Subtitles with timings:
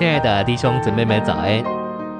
[0.00, 1.62] 亲爱的弟兄姊妹们，早安！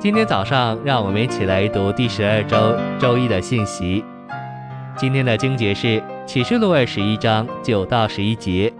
[0.00, 4.04] 今天早上，让我们一起来读第十二周周一的信息。
[4.96, 8.72] 今天的经节是启示录二十一章九到十一节。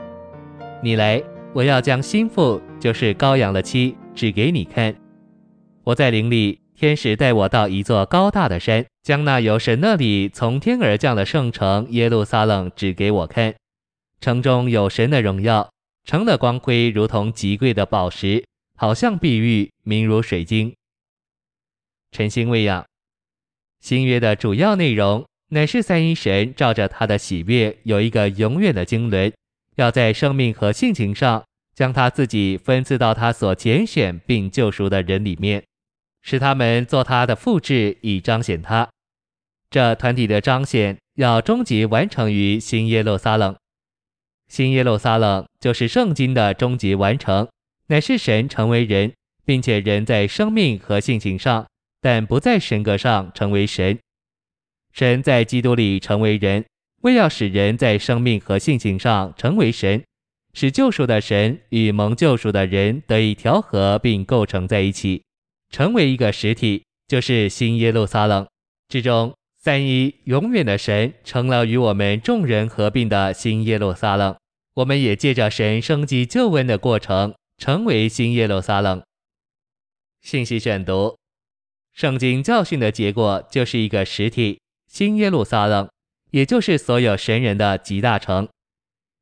[0.83, 1.23] 你来，
[1.53, 4.93] 我要将心腹，就是羔羊的妻，指给你看。
[5.85, 13.55] 我在灵里，天使带我到一座高大的山，将那由神那里从天而降的圣城耶路撒冷指给我看。
[14.21, 15.71] 城中有神的荣耀，
[16.05, 18.43] 城的光辉如同极贵的宝石。
[18.81, 20.73] 好像碧玉，明如水晶。
[22.13, 22.87] 晨星喂养。
[23.81, 29.33] 新约的主要内容乃是三一神照着他的喜悦，有一个永远的经纶，
[29.75, 35.65] 要在生命和性情上将他自己分赐到他所拣选并救赎的人里面，
[36.23, 38.89] 使他们做他的复制，以彰显他。
[39.71, 43.57] 这团体的彰显要终极完成于新耶路撒冷。
[44.47, 47.49] 新耶路撒冷就是圣经的终极完成。
[47.89, 49.13] 乃是神成为人，
[49.45, 51.67] 并且人在生命和性情上，
[52.01, 53.99] 但不在神格上成为神。
[54.93, 56.65] 神在基督里成为人，
[57.03, 60.05] 为要使人在生命和性情上成为神，
[60.53, 65.23] 使救赎的神与蒙救赎的人得以调和并构成在一起，
[65.71, 68.47] 成为一个实体，就是新耶路撒冷
[68.89, 74.37] 之中三一永远的神成了与我们众人合并的新耶路撒冷。
[74.75, 77.35] 我们也借着神生机救恩的过程。
[77.59, 79.03] 成为新耶路撒冷。
[80.23, 81.17] 信息选读：
[81.93, 85.89] 圣经教训的结果就是一个实体，新耶路撒冷，
[86.31, 88.49] 也就是所有神人的集大成。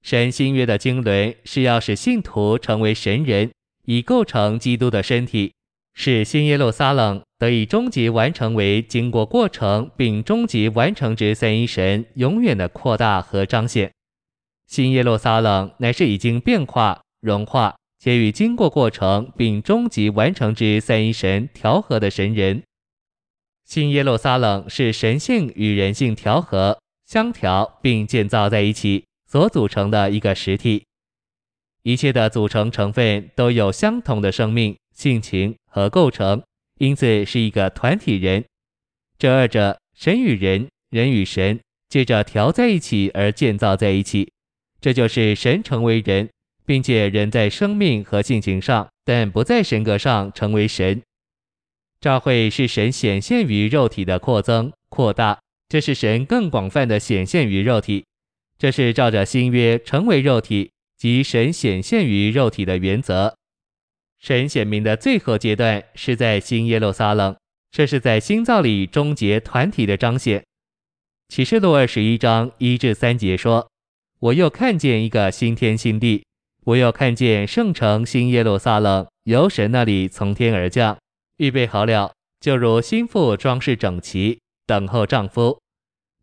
[0.02, 3.50] 神新约的经纶是要使信徒成为神人，
[3.86, 5.54] 以构成基督的身体，
[5.94, 13.90] 使新耶路撒冷得以终极完成为经过过程并终极完成之三一神永远的扩大和彰显。
[14.66, 17.74] 新耶路撒冷乃是已经变化融化。
[18.06, 22.62] 且与经过过程并终极完成之三一神调和的神人，
[23.64, 30.84] 新耶路撒冷是神性与人性调和、相调并建造在一起所组成的一个实体。
[31.82, 36.41] 一切的组成成分都有相同的生命、性情和构成，
[36.78, 38.44] 因此是一个团体人。
[39.19, 41.58] 这二者，神与人、人与神，
[41.88, 44.31] 借着调在一起而建造在一起，
[44.81, 46.28] 这就是神成为人。
[46.66, 51.00] 并且人在生命和性情上，但不在神格上成为神。
[52.00, 55.38] 召会是神显现于肉体的扩增扩大，
[55.69, 58.05] 这是神更广泛的显现于肉体。
[58.59, 63.37] 这是照着新约成为肉体及神显现于肉体的原则。
[64.19, 67.37] 神显明的最后阶段是在新耶路撒冷，
[67.71, 70.44] 这是在新造里终结团体的彰显。
[71.28, 73.71] 启示录二十一章一至三节说
[74.21, 76.25] ：“我又看见一个新天新地。”
[76.66, 80.99] 我又看见圣城新耶路撒冷由神那里从天而降，
[81.37, 85.60] 预备好了，就如新妇装饰整齐，等候丈夫。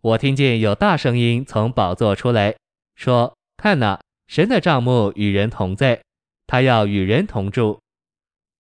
[0.02, 2.54] 我听见有大声音从宝座出来，
[2.98, 6.02] 说：“看哪，神的帐幕与人同在，
[6.46, 7.80] 他要与人同住。”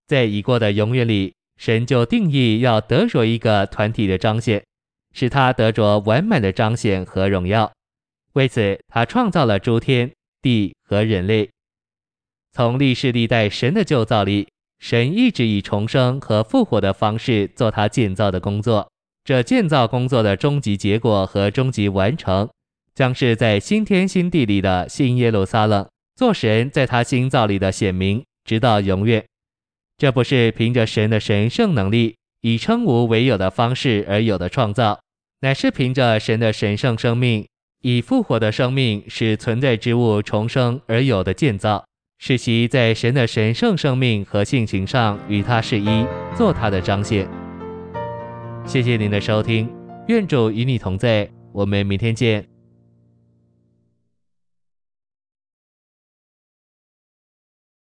[0.07, 4.63] 在已过的永远里，神就定义要得着一个团体的彰显，
[5.13, 7.69] 使他得着完满的彰显和荣耀。
[8.35, 10.09] 为此，他创造了诸天
[10.41, 11.49] 地和人类。
[12.55, 14.47] 从历世历代神的旧造里，
[14.79, 18.87] 神一直以重生和复活的方式做他建造的工作。
[19.23, 22.47] 这建造工作的终极结果和终极完成，
[22.93, 29.25] 将是在新天新地里的新耶路撒冷，做神在他新造里的显明，直到永远。
[29.97, 34.99] 这不是凭着神的神圣能力，以称无为有的方式而有的创造，
[35.39, 37.47] 乃是凭着神的神圣生命，
[37.81, 41.83] 以复活的生命使存在之物重生而有的建造。
[42.25, 47.27] 使其在神的神圣生命和性情上与他是一，做他的彰显。
[48.65, 49.69] 谢谢您的收听，
[50.07, 52.52] 愿主与你同在，我们明天见。